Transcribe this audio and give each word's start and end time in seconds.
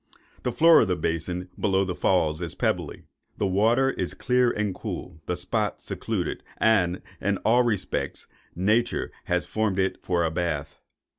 The 0.41 0.51
floor 0.51 0.81
of 0.81 0.87
the 0.87 0.95
basin 0.95 1.49
below 1.59 1.85
the 1.85 1.93
Falls 1.93 2.41
is 2.41 2.55
pebbly, 2.55 3.03
the 3.37 3.45
water 3.45 3.91
is 3.91 4.15
clear 4.15 4.49
and 4.49 4.73
cool, 4.73 5.21
the 5.27 5.35
spot 5.35 5.79
secluded, 5.79 6.41
and, 6.57 7.03
in 7.21 7.37
all 7.45 7.61
respects, 7.61 8.25
Nature 8.55 9.11
has 9.25 9.45
formed 9.45 9.77
it 9.77 9.99
for 10.01 10.23
a 10.23 10.31
bath. 10.31 10.81